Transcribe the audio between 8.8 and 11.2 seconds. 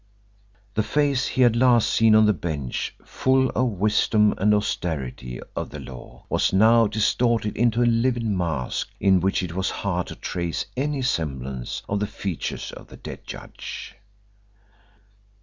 in which it was hard to trace any